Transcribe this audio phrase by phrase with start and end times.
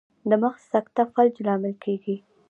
[0.29, 2.15] د مغز سکته فلج لامل کیږي